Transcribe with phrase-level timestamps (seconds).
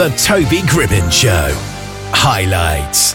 [0.00, 1.54] The Toby Gribbin Show.
[2.14, 3.14] Highlights.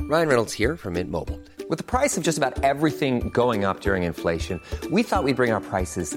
[0.00, 1.38] Ryan Reynolds here from Mint Mobile.
[1.68, 5.52] With the price of just about everything going up during inflation, we thought we'd bring
[5.52, 6.16] our prices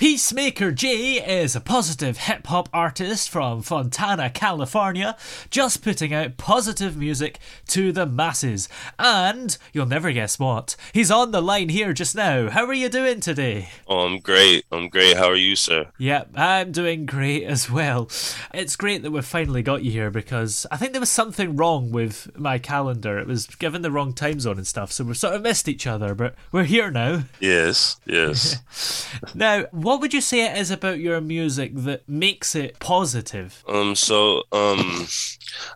[0.00, 5.14] Peacemaker J is a positive hip hop artist from Fontana, California,
[5.50, 8.66] just putting out positive music to the masses.
[8.98, 12.48] And you'll never guess what, he's on the line here just now.
[12.48, 13.68] How are you doing today?
[13.86, 14.64] Oh, I'm great.
[14.72, 15.18] I'm great.
[15.18, 15.88] How are you, sir?
[15.98, 18.08] Yep, I'm doing great as well.
[18.54, 21.92] It's great that we've finally got you here because I think there was something wrong
[21.92, 23.18] with my calendar.
[23.18, 25.86] It was given the wrong time zone and stuff, so we've sort of missed each
[25.86, 27.24] other, but we're here now.
[27.38, 28.56] Yes, yes.
[29.34, 33.64] Now, what would you say it is about your music that makes it positive?
[33.66, 35.08] um, so, um,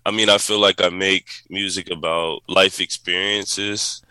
[0.07, 4.03] I mean, I feel like I make music about life experiences,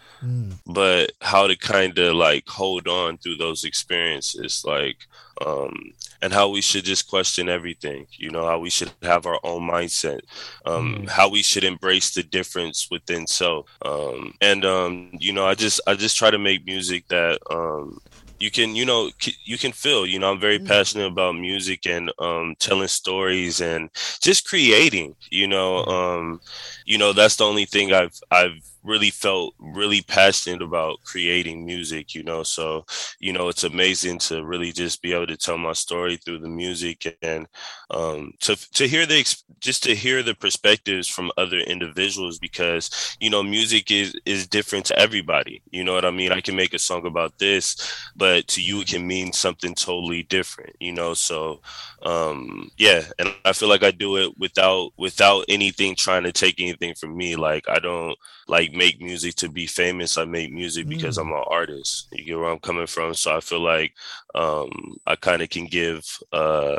[0.66, 5.08] but how to kind of like hold on through those experiences, like,
[5.46, 9.40] um, and how we should just question everything, you know, how we should have our
[9.44, 10.20] own mindset,
[10.66, 13.69] um, how we should embrace the difference within self.
[13.86, 18.02] Um, and, um, you know, I just, I just try to make music that, um,
[18.39, 19.09] you can you know
[19.45, 23.89] you can feel you know i'm very passionate about music and um telling stories and
[24.21, 26.39] just creating you know um
[26.85, 28.51] you know that's the only thing i've i've
[28.83, 32.83] really felt really passionate about creating music you know so
[33.19, 36.50] you know it's amazing to really just be able to tell my story through the
[36.50, 37.47] music and
[37.91, 39.17] um to to hear the
[39.63, 44.85] just to hear the perspectives from other individuals because you know music is is different
[44.85, 45.62] to everybody.
[45.72, 46.31] You know what i mean?
[46.31, 47.75] I can make a song about this
[48.16, 51.13] but to you it can mean something totally different you know?
[51.13, 51.62] So
[52.03, 56.59] um yeah and i feel like i do it without without anything trying to take
[56.59, 57.35] anything from me.
[57.35, 60.18] Like i don't like make music to be famous.
[60.18, 62.09] I make music because i'm an artist.
[62.12, 63.13] You get where i'm coming from?
[63.13, 63.94] So i feel like
[64.35, 66.78] um i kind of can give uh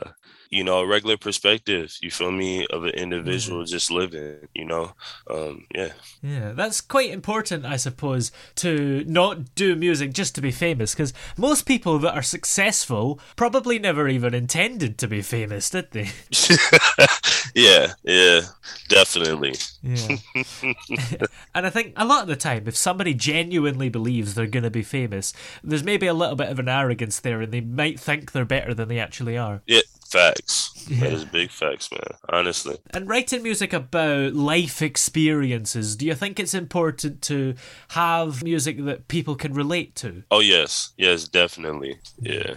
[0.50, 4.93] you know a regular perspective you feel me of an individual just living you know
[5.31, 10.50] um yeah Yeah, that's quite important, I suppose, to not do music just to be
[10.50, 15.91] famous, because most people that are successful probably never even intended to be famous, did
[15.91, 16.09] they?
[17.54, 18.41] yeah yeah
[18.88, 20.16] definitely Yeah.
[21.54, 24.71] and I think a lot of the time, if somebody genuinely believes they're going to
[24.71, 28.33] be famous, there's maybe a little bit of an arrogance there, and they might think
[28.33, 29.62] they're better than they actually are.
[29.66, 29.81] yeah
[30.15, 36.15] facts that is big facts man honestly And writing music about life experiences, do you
[36.15, 37.55] think it's important to
[37.89, 40.23] have music that people can relate to?
[40.31, 42.55] Oh yes, yes, definitely, yeah.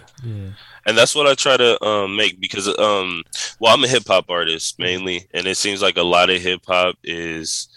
[0.86, 3.22] And that's what I try to um, make because um,
[3.60, 6.62] well, I'm a hip hop artist mainly, and it seems like a lot of hip
[6.66, 7.68] hop is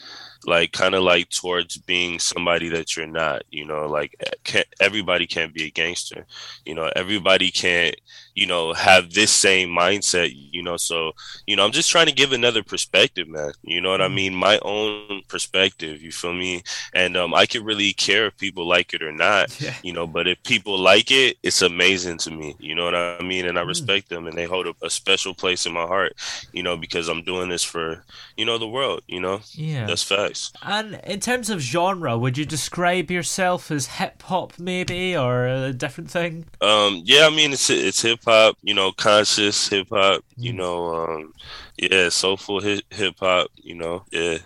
[0.45, 3.43] like kind of like towards being somebody that you're not.
[3.49, 6.25] You know, like can't, everybody can't be a gangster.
[6.65, 7.95] You know, everybody can't
[8.35, 10.31] you know have this same mindset.
[10.33, 11.11] You know, so
[11.47, 13.51] you know I'm just trying to give another perspective, man.
[13.63, 14.33] You know what I mean?
[14.35, 16.01] My own perspective.
[16.01, 16.63] You feel me?
[16.93, 19.49] And um, I can really care if people like it or not.
[19.61, 19.75] Yeah.
[19.83, 22.55] You know, but if people like it, it's amazing to me.
[22.59, 23.45] You know what I mean?
[23.45, 26.13] And I respect them, and they hold a, a special place in my heart.
[26.51, 28.03] You know, because I'm doing this for
[28.35, 29.01] you know the world.
[29.07, 29.85] You know, Yeah.
[29.85, 30.51] that's facts.
[30.63, 35.73] And in terms of genre, would you describe yourself as hip hop, maybe, or a
[35.73, 36.45] different thing?
[36.61, 38.57] Um, yeah, I mean it's it's hip hop.
[38.63, 40.23] You know, conscious hip hop.
[40.37, 41.33] You know, um,
[41.77, 43.49] yeah, soulful hip hop.
[43.55, 44.39] You know, yeah,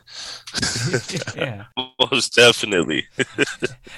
[1.33, 1.66] yeah.
[2.12, 3.06] most definitely.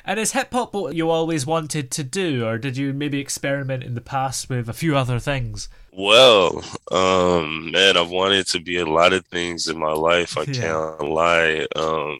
[0.03, 3.83] And is hip hop what you always wanted to do, or did you maybe experiment
[3.83, 5.69] in the past with a few other things?
[5.91, 10.37] Well, um, man, I've wanted to be a lot of things in my life.
[10.37, 10.77] I Yeah.
[10.99, 11.65] can't lie.
[11.75, 12.19] Um,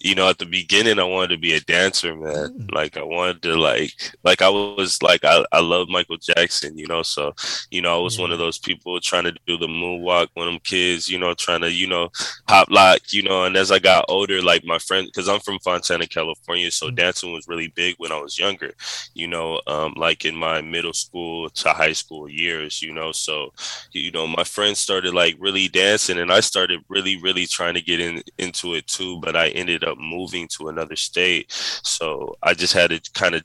[0.00, 2.50] you know, at the beginning, I wanted to be a dancer, man.
[2.50, 2.74] Mm.
[2.74, 3.92] Like I wanted to, like,
[4.22, 7.02] like I was like, I, I love Michael Jackson, you know.
[7.02, 7.34] So,
[7.70, 10.60] you know, I was one of those people trying to do the moonwalk when I'm
[10.60, 12.10] kids, you know, trying to, you know,
[12.46, 13.44] pop lock, you know.
[13.44, 16.94] And as I got older, like my friend, because I'm from Fontana, California, so mm.
[16.94, 18.72] dancing was really big when I was younger,
[19.14, 23.10] you know, um, like in my middle school to high school years, you know.
[23.10, 23.52] So,
[23.92, 27.82] you know, my friends started like really dancing, and I started really, really trying to
[27.82, 29.18] get in into it too.
[29.20, 33.42] But I ended up moving to another state, so I just had to kind of,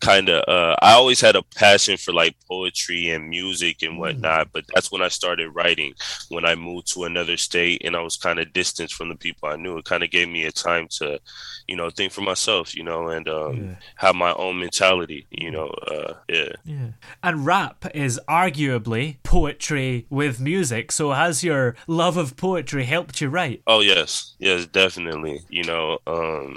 [0.00, 0.44] kind of.
[0.46, 3.98] Uh, I always had a passion for like poetry and music and mm.
[3.98, 5.94] whatnot, but that's when I started writing.
[6.28, 9.48] When I moved to another state and I was kind of distanced from the people
[9.48, 11.20] I knew, it kind of gave me a time to,
[11.68, 13.74] you know, think for myself, you know, and um, yeah.
[13.96, 15.68] have my own mentality, you know.
[15.68, 16.52] Uh, yeah.
[16.64, 16.88] Yeah.
[17.22, 20.92] And rap is arguably poetry with music.
[20.92, 23.62] So has your love of poetry helped you write?
[23.66, 25.40] Oh yes, yes, definitely.
[25.48, 26.56] You know, um,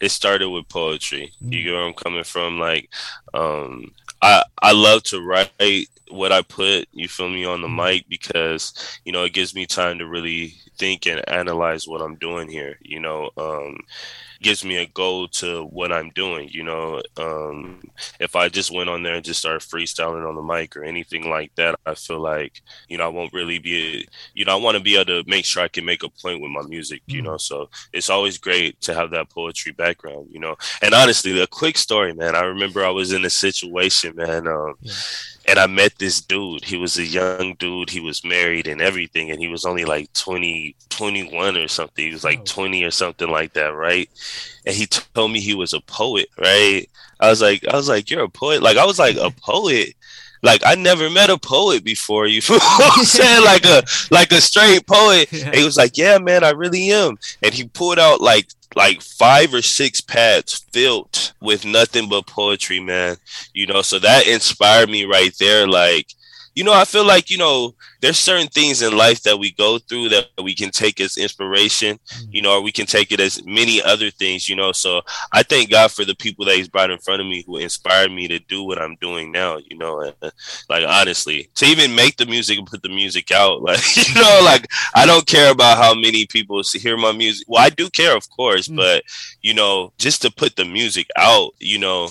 [0.00, 1.32] it started with poetry.
[1.42, 1.52] Mm.
[1.52, 2.58] You get where I'm coming from?
[2.58, 2.88] Like,
[3.34, 3.92] um,
[4.22, 7.84] I I love to write what I put, you feel me, on the mm.
[7.84, 12.16] mic because, you know, it gives me time to really think and analyze what I'm
[12.16, 12.78] doing here.
[12.82, 13.78] You know, um,
[14.42, 16.48] gives me a goal to what I'm doing.
[16.50, 17.82] You know, um,
[18.20, 21.28] if I just went on there and just started freestyling on the mic or anything
[21.28, 24.06] like that, I feel like you know I won't really be.
[24.34, 26.40] You know, I want to be able to make sure I can make a point
[26.40, 27.02] with my music.
[27.06, 27.26] You mm.
[27.26, 30.28] know, so it's always great to have that poetry background.
[30.30, 32.34] You know, and honestly, a quick story, man.
[32.34, 34.46] I remember I was in a situation, man.
[34.48, 34.92] Um, yeah
[35.48, 36.64] and I met this dude.
[36.64, 37.90] He was a young dude.
[37.90, 42.06] He was married and everything, and he was only like 20, 21 or something.
[42.06, 44.10] He was like 20 or something like that, right?
[44.66, 46.88] And he told me he was a poet, right?
[47.20, 48.62] I was like, I was like, you're a poet?
[48.62, 49.94] Like, I was like, a poet?
[50.42, 52.26] Like, I never met a poet before.
[52.26, 53.44] You feel what I'm saying?
[53.44, 55.28] Like a like a straight poet.
[55.36, 55.50] Yeah.
[55.54, 57.18] he was like, yeah, man, I really am.
[57.42, 62.80] And he pulled out like like five or six pads filled with nothing but poetry,
[62.80, 63.16] man.
[63.52, 65.66] You know, so that inspired me right there.
[65.66, 66.14] Like,
[66.56, 69.78] you know, I feel like, you know, there's certain things in life that we go
[69.78, 72.26] through that we can take as inspiration, mm.
[72.30, 74.72] you know, or we can take it as many other things, you know.
[74.72, 77.58] So I thank God for the people that He's brought in front of me who
[77.58, 80.00] inspired me to do what I'm doing now, you know.
[80.00, 80.32] And,
[80.70, 84.40] like honestly, to even make the music and put the music out, like you know,
[84.42, 87.46] like I don't care about how many people hear my music.
[87.48, 88.76] Well, I do care, of course, mm.
[88.76, 89.04] but
[89.42, 92.08] you know, just to put the music out, you know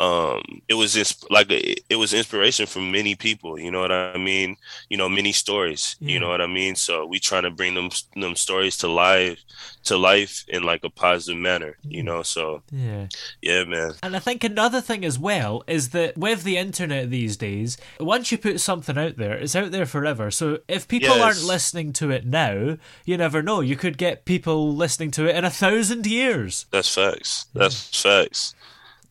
[0.00, 3.58] um, it was just like it was inspiration from many people.
[3.58, 4.56] You know what I mean?
[4.88, 5.96] You know, many stories.
[6.00, 6.74] You know what I mean?
[6.74, 9.38] So we trying to bring them them stories to life,
[9.84, 11.76] to life in like a positive manner.
[11.82, 13.06] You know, so yeah,
[13.40, 13.94] yeah, man.
[14.02, 18.32] And I think another thing as well is that with the internet these days, once
[18.32, 20.30] you put something out there, it's out there forever.
[20.30, 21.20] So if people yes.
[21.20, 23.60] aren't listening to it now, you never know.
[23.60, 26.66] You could get people listening to it in a thousand years.
[26.70, 27.46] That's facts.
[27.54, 28.22] That's yeah.
[28.24, 28.54] facts.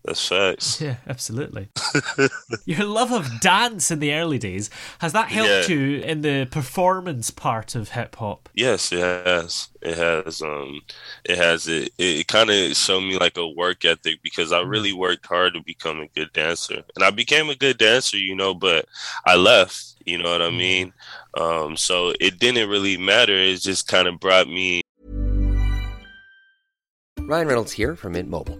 [0.04, 0.82] That's facts.
[0.82, 1.70] Yeah, absolutely.
[2.66, 4.70] Your love of dance in the early days
[5.00, 5.76] has that helped yeah.
[5.76, 8.50] you in the performance part of hip hop?
[8.54, 9.70] Yes, it has.
[9.82, 10.42] It has.
[10.42, 10.82] Um,
[11.24, 11.68] it has.
[11.68, 11.92] It.
[11.98, 14.70] It, kind of showed me like a work ethic because I mm.
[14.70, 18.36] really worked hard to become a good dancer, and I became a good dancer, you
[18.36, 18.54] know.
[18.54, 18.86] But
[19.26, 19.96] I left.
[20.06, 20.58] You know what I mm.
[20.58, 20.94] mean?
[21.36, 23.36] Um, so it didn't really matter.
[23.36, 24.82] It just kind of brought me.
[27.20, 28.60] Ryan Reynolds here from Mint Mobile.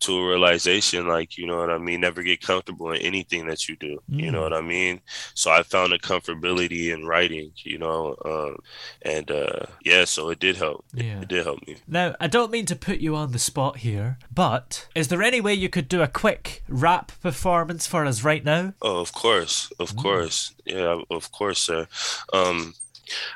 [0.00, 2.00] To a realization like you know what i mean?
[2.00, 5.00] Never get comfortable in anything that you do you know what i mean?
[5.34, 8.56] So i found a comfortability in writing you know um,
[9.02, 10.84] and uh, yeah so it did help.
[10.94, 11.20] Yeah.
[11.20, 11.76] it did help me.
[11.86, 15.40] Now, I don't mean to put you on the spot here, but is there any
[15.40, 18.74] way you could do a quick rap performance for us right now?
[18.82, 21.86] Oh, of course, of course, yeah, of course, sir.
[22.32, 22.74] Um,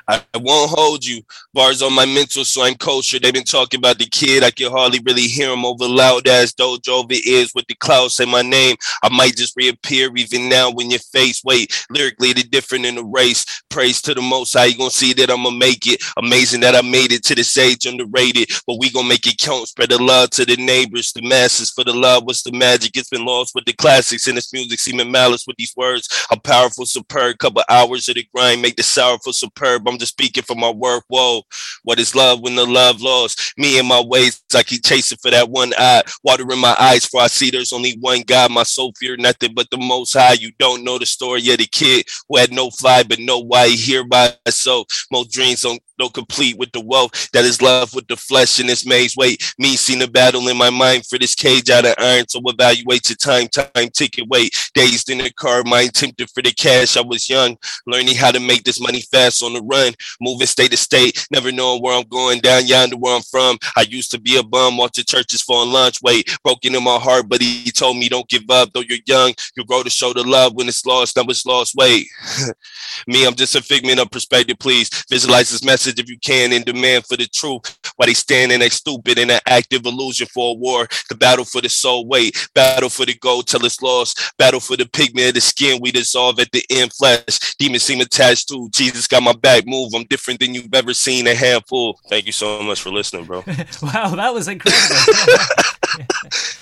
[0.07, 1.21] I, I won't hold you.
[1.53, 3.19] Bars on my mental, so I'm kosher.
[3.19, 4.43] They've been talking about the kid.
[4.43, 8.25] I can hardly really hear him over loud ass dojo ears with the clouds say
[8.25, 8.75] my name.
[9.03, 11.43] I might just reappear even now when your face.
[11.43, 13.63] Wait, lyrically, the different in the race.
[13.69, 14.65] Praise to the most high.
[14.65, 16.01] You gonna see that I'ma make it.
[16.17, 18.49] Amazing that I made it to this age, underrated.
[18.67, 19.69] But we gonna make it count.
[19.69, 22.23] Spread the love to the neighbors, the masses for the love.
[22.25, 22.95] What's the magic?
[22.95, 24.79] It's been lost with the classics and this music.
[24.79, 26.07] Seeming malice with these words.
[26.31, 27.37] I'm powerful, superb.
[27.37, 29.60] Couple hours of the grind make the sorrowful superb.
[29.65, 31.03] I'm just speaking for my work.
[31.07, 31.43] Whoa,
[31.83, 33.53] what is love when the love lost?
[33.57, 36.03] Me and my ways, I keep chasing for that one eye.
[36.23, 38.51] Water in my eyes, for I see there's only one God.
[38.51, 40.33] My soul fear nothing but the most high.
[40.33, 43.67] You don't know the story of the kid who had no fly, but know why
[43.69, 44.87] he here by himself.
[45.11, 48.65] More dreams don't no complete with the wealth that is love with the flesh in
[48.65, 49.15] this maze.
[49.15, 52.27] Wait, me seen a battle in my mind for this cage out of iron.
[52.27, 54.27] So evaluate your time, time ticket.
[54.27, 56.97] Wait, dazed in the car, mind tempted for the cash.
[56.97, 57.55] I was young,
[57.85, 61.51] learning how to make this money fast on the run, moving state to state, never
[61.51, 63.57] knowing where I'm going down yonder where I'm from.
[63.75, 66.01] I used to be a bum, watching churches for a lunch.
[66.01, 68.71] Wait, broken in my heart, but he told me don't give up.
[68.73, 71.17] Though you're young, you'll grow to show the love when it's lost.
[71.17, 71.75] It's lost.
[71.75, 72.07] Wait,
[73.07, 74.57] me, I'm just a figment of perspective.
[74.59, 77.79] Please visualize this message if you can in demand for the truth.
[77.95, 80.87] Why they stand standing, they stupid in an active illusion for a war.
[81.09, 82.07] The battle for the soul.
[82.07, 84.33] Wait, battle for the gold till it's lost.
[84.37, 86.91] Battle for the pigment of the skin we dissolve at the end.
[86.93, 88.69] Flesh, demons seem attached to.
[88.71, 89.65] Jesus got my back.
[89.67, 89.93] Move.
[89.93, 91.27] I'm different than you've ever seen.
[91.27, 91.99] A handful.
[92.09, 93.43] Thank you so much for listening, bro.
[93.81, 94.95] Wow, that was incredible.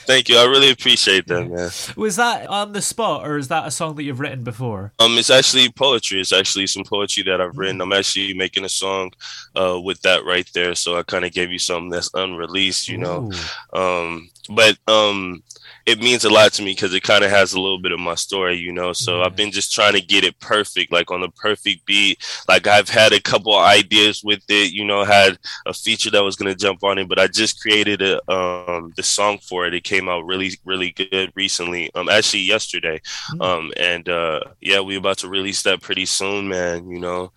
[0.09, 0.37] Thank you.
[0.37, 1.69] I really appreciate that, man.
[1.95, 4.91] was that on the spot, or is that a song that you've written before?
[4.97, 6.19] Um, it's actually poetry.
[6.19, 7.79] It's actually some poetry that I've written.
[7.79, 9.11] I'm actually making a song
[9.55, 10.73] uh, with that right there.
[10.73, 13.31] So I kind of gave you something that's unreleased, you know.
[13.73, 15.43] Um, but um,
[15.89, 17.99] it means a lot to me because it kind of has a little bit of
[17.99, 18.93] my story, you know.
[18.93, 22.23] So I've been just trying to get it perfect, like on the perfect beat.
[22.47, 26.35] Like I've had a couple ideas with it, you know, had a feature that was
[26.35, 29.73] gonna jump on it, but I just created a um the song for it.
[29.73, 31.89] It came out really, really good recently.
[31.95, 33.01] Um, actually yesterday.
[33.39, 36.89] Um, and uh, yeah, we about to release that pretty soon, man.
[36.89, 37.31] You know.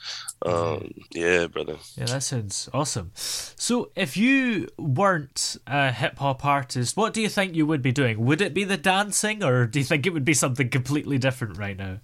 [0.45, 1.77] Um, yeah, brother.
[1.97, 3.13] Yeah, that sounds awesome.
[3.15, 7.93] So, if you weren't a hip hop artist, what do you think you would be
[7.93, 8.25] doing?
[8.25, 11.59] Would it be the dancing, or do you think it would be something completely different
[11.59, 11.99] right now?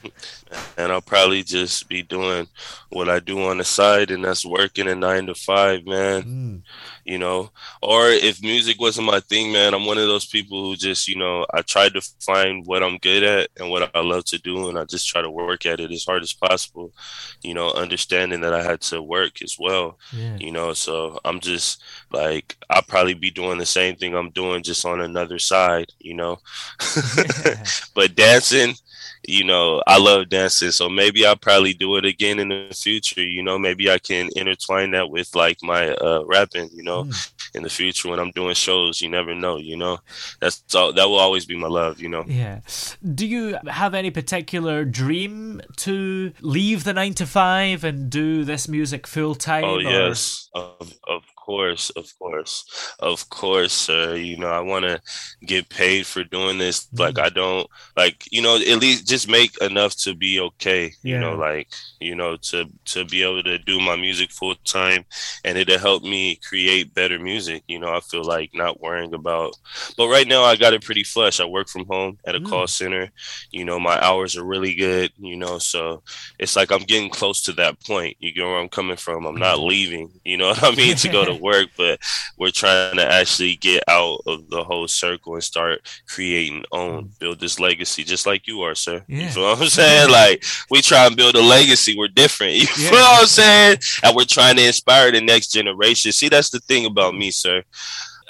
[0.77, 2.49] and I'll probably just be doing
[2.91, 6.63] what I do on the side, and that's working a nine to five, man.
[7.09, 7.51] You know,
[7.81, 11.17] or if music wasn't my thing, man, I'm one of those people who just, you
[11.17, 14.69] know, I tried to find what I'm good at and what I love to do,
[14.69, 16.93] and I just try to work at it as hard as possible.
[17.43, 19.99] You know, understanding that I had to work as well.
[20.13, 20.37] Yeah.
[20.37, 24.63] You know, so I'm just like I'll probably be doing the same thing I'm doing
[24.63, 25.87] just on another side.
[26.01, 26.41] You know,
[27.95, 28.75] but dancing
[29.27, 33.23] you know, I love dancing, so maybe I'll probably do it again in the future.
[33.23, 36.71] You know, maybe I can intertwine that with like my uh, rapping.
[36.73, 37.11] You know,
[37.55, 39.57] in the future when I'm doing shows, you never know.
[39.57, 39.99] You know,
[40.41, 42.01] that's all, that will always be my love.
[42.01, 42.25] You know.
[42.27, 42.61] Yeah.
[43.15, 48.69] Do you have any particular dream to leave the nine to five and do this
[48.69, 49.65] music full time?
[49.65, 54.17] Oh yes, of of course, of course, of course, sir.
[54.17, 55.01] You know, I want to
[55.47, 56.87] get paid for doing this.
[56.93, 57.23] Like mm.
[57.23, 60.93] I don't like you know at least just make enough to be okay.
[61.03, 61.69] You know, like
[62.01, 65.07] you know to to be able to do my music full time,
[65.43, 67.63] and it'll help me create better music.
[67.67, 69.55] You know, I feel like not worrying about.
[69.97, 71.41] But right now, I got it pretty flush.
[71.41, 72.69] I work from home at a call mm.
[72.69, 73.11] center.
[73.51, 75.13] You know, my hours are really good.
[75.17, 76.03] You know, so
[76.39, 78.19] it's like I'm getting close to that point.
[78.21, 79.25] You get where I'm coming from.
[79.25, 79.67] I'm not mm.
[79.67, 80.11] leaving.
[80.27, 80.95] You know what I mean?
[80.97, 82.01] To go to work, but
[82.37, 87.19] we're trying to actually get out of the whole circle and start creating, own, mm.
[87.19, 89.05] build this legacy, just like you are, sir.
[89.09, 89.31] You Yeah.
[89.31, 90.11] feel what I'm saying?
[90.11, 91.97] Like we try and build a legacy.
[91.97, 92.53] We're different.
[92.59, 92.91] You Yeah.
[92.91, 93.79] feel what I'm saying?
[94.03, 96.13] And we're trying to inspire the next generation.
[96.13, 97.63] See, that's the thing about me, sir.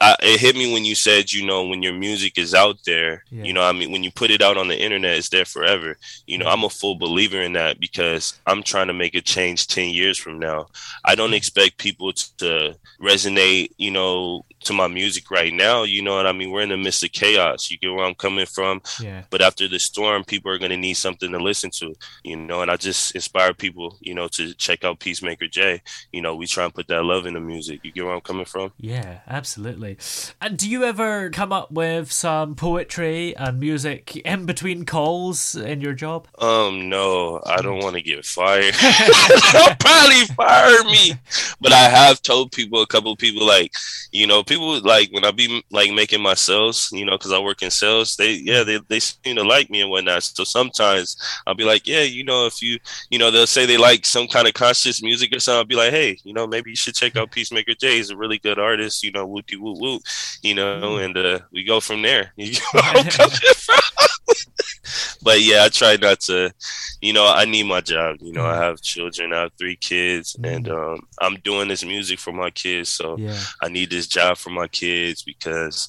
[0.00, 3.24] I, it hit me when you said, you know, when your music is out there,
[3.30, 3.44] Yeah.
[3.44, 5.96] you know, I mean, when you put it out on the internet, it's there forever.
[6.26, 9.66] You know, I'm a full believer in that because I'm trying to make a change
[9.66, 10.68] 10 years from now.
[11.04, 15.82] I don't expect people to resonate, you know, to my music right now.
[15.82, 16.50] You know what I mean?
[16.50, 17.70] We're in the midst of chaos.
[17.70, 18.82] You get where I'm coming from.
[19.00, 19.24] Yeah.
[19.30, 22.60] But after the storm, people are going to need something to listen to, you know,
[22.60, 25.82] and I just inspire people, you know, to check out Peacemaker J.
[26.12, 27.80] You know, we try and put that love in the music.
[27.82, 28.72] You get where I'm coming from?
[28.78, 29.96] Yeah, absolutely.
[30.40, 35.80] And do you ever come up with some poetry and music in between calls in
[35.80, 36.28] your job?
[36.38, 38.74] Um, no, I don't want to get fired.
[38.74, 41.14] They'll probably fire me.
[41.58, 43.72] But I have told people, a couple of people, like,
[44.12, 47.38] you know, people like when I be like making my sales, you know, because I
[47.38, 50.22] work in sales, they, yeah, they, they seem to like me and whatnot.
[50.22, 52.78] So sometimes I'll be like, yeah, you know, if you,
[53.10, 55.58] you know, they'll say they like some kind of conscious music or something.
[55.58, 57.96] I'll be like, hey, you know, maybe you should check out Peacemaker J.
[57.96, 60.02] He's a really good artist, you know, whoopty whoop whoop,
[60.42, 62.32] you know, and uh, we go from there.
[62.48, 63.28] You know
[65.22, 65.40] where I'm coming from?
[65.40, 66.52] but yeah, I try not to.
[67.00, 68.16] You know, I need my job.
[68.20, 69.32] You know, I have children.
[69.32, 72.88] I have three kids, and um, I'm doing this music for my kids.
[72.90, 73.38] So Yeah.
[73.62, 75.88] I need this job for my kids because,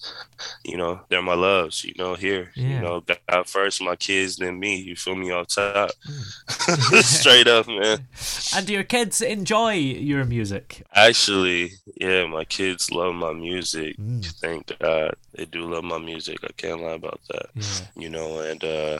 [0.64, 1.84] you know, they're my loves.
[1.84, 2.68] You know, here, Yeah.
[2.68, 4.78] you know, God first, my kids, then me.
[4.78, 5.32] You feel me?
[5.32, 5.92] Off top,
[7.02, 8.08] straight up, man.
[8.56, 10.84] And do your kids enjoy your music?
[10.94, 13.98] Actually, yeah, my kids love my music.
[13.98, 14.26] Mm.
[14.42, 16.38] Thank God they do love my music.
[16.44, 17.48] I can't lie about that.
[17.56, 17.64] Yeah.
[18.04, 19.00] You know, and uh,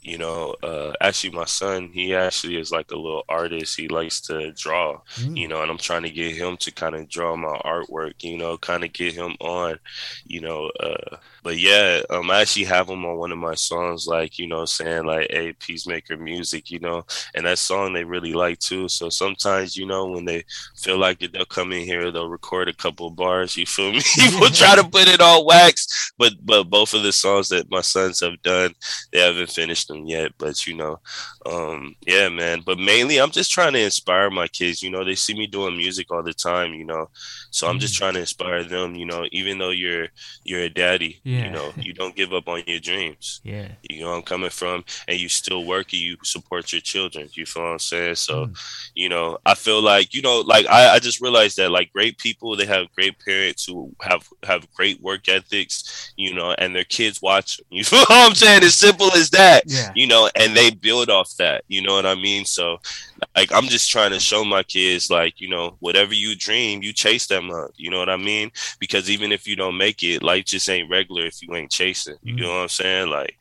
[0.01, 3.77] you know, uh, actually, my son, he actually is like a little artist.
[3.77, 4.99] He likes to draw.
[5.15, 5.37] Mm.
[5.37, 8.23] You know, and I'm trying to get him to kind of draw my artwork.
[8.23, 9.77] You know, kind of get him on.
[10.25, 14.07] You know, uh, but yeah, um, I actually have him on one of my songs,
[14.07, 17.05] like you know, saying like, "Hey, peacemaker music," you know,
[17.35, 18.89] and that song they really like too.
[18.89, 20.45] So sometimes, you know, when they
[20.77, 23.55] feel like it, they'll come in here, they'll record a couple bars.
[23.55, 24.01] You feel me?
[24.39, 27.81] we'll try to put it all wax, but but both of the songs that my
[27.81, 28.73] sons have done,
[29.13, 30.31] they haven't finished them yet.
[30.37, 30.99] But you know,
[31.45, 32.61] um, yeah, man.
[32.65, 34.81] But mainly, I'm just trying to inspire my kids.
[34.81, 36.73] You know, they see me doing music all the time.
[36.73, 37.09] You know,
[37.51, 38.95] so I'm just trying to inspire them.
[38.95, 40.07] You know, even though you're
[40.43, 41.45] you're a daddy, Yeah.
[41.45, 43.41] you know, you don't give up on your dreams.
[43.43, 43.69] Yeah.
[43.89, 47.29] You know I'm coming from, and you still work and you support your children.
[47.33, 48.15] You feel what I'm saying?
[48.15, 48.49] So,
[48.95, 52.17] you know, I feel like you know, like I, I just realized that like great
[52.17, 56.13] people, they have great parents who have have great work ethics.
[56.17, 57.59] You know, and their kids watch.
[57.71, 58.63] You feel what I'm saying?
[58.63, 59.63] As simple as that.
[59.65, 59.80] Yeah.
[59.95, 61.63] You know, and they build off that.
[61.67, 62.45] You know what I mean?
[62.45, 62.79] So,
[63.35, 66.93] like I'm just trying to show my kids, like you know, whatever you dream, you
[66.93, 67.71] chase them up.
[67.75, 68.51] You know what I mean?
[68.79, 72.17] Because even if you don't make it, life just ain't regular if you ain't chasing.
[72.23, 72.43] You mm-hmm.
[72.43, 73.09] know what I'm saying?
[73.09, 73.37] Like,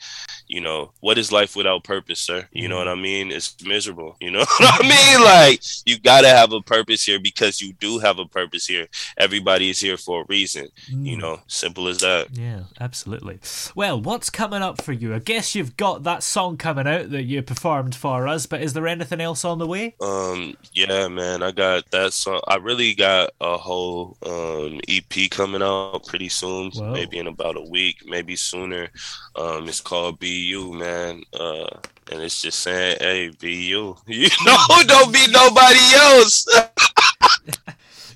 [0.47, 2.49] you know, what is life without purpose, sir?
[2.53, 2.99] You know what mm-hmm.
[2.99, 3.33] I mean?
[3.33, 4.16] It's miserable.
[4.21, 5.25] You know what I mean?
[5.25, 8.87] Like, you gotta have a purpose here because you do have a purpose here.
[9.16, 10.69] Everybody is here for a reason.
[10.88, 11.21] You mm.
[11.21, 12.29] know, simple as that.
[12.37, 13.40] Yeah, absolutely.
[13.75, 15.14] Well, what's coming up for you?
[15.14, 18.73] I guess you've got that song coming out that you performed for us, but is
[18.73, 19.69] there anything else on the
[20.00, 22.40] Um, yeah, man, I got that song.
[22.48, 26.92] I really got a whole um EP coming out pretty soon, Wow.
[26.92, 28.88] maybe in about a week, maybe sooner.
[29.37, 31.22] Um, it's called Be You, man.
[31.33, 31.66] Uh,
[32.11, 33.96] and it's just saying, hey, be you.
[34.06, 34.56] You know,
[34.87, 36.46] don't be nobody else.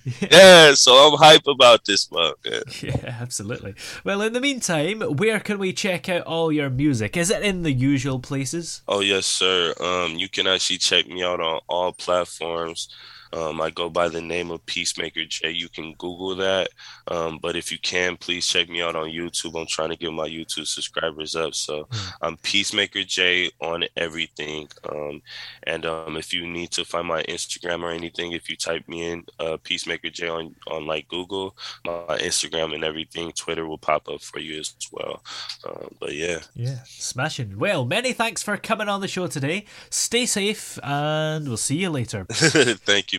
[0.30, 2.62] yeah, so I'm hype about this one, man.
[2.82, 3.74] Yeah, absolutely.
[4.04, 7.16] Well, in the meantime, where can we check out all your music?
[7.16, 8.82] Is it in the usual places?
[8.86, 9.72] Oh yes, sir.
[9.80, 12.88] Um, you can actually check me out on all platforms.
[13.34, 15.50] Um, I go by the name of Peacemaker J.
[15.50, 16.68] You can Google that.
[17.08, 19.60] Um, but if you can, please check me out on YouTube.
[19.60, 21.54] I'm trying to get my YouTube subscribers up.
[21.54, 21.88] So
[22.22, 24.68] I'm Peacemaker J on everything.
[24.88, 25.20] Um,
[25.64, 29.10] and um, if you need to find my Instagram or anything, if you type me
[29.10, 34.08] in uh, Peacemaker J on, on like Google, my Instagram and everything, Twitter will pop
[34.08, 35.22] up for you as well.
[35.68, 36.38] Um, but yeah.
[36.54, 37.58] Yeah, smashing.
[37.58, 39.64] Well, many thanks for coming on the show today.
[39.90, 42.26] Stay safe, and we'll see you later.
[42.30, 43.18] Thank you,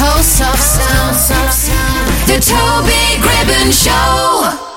[0.00, 1.16] Host of sound.
[2.28, 4.67] The Toby Gribbon Show.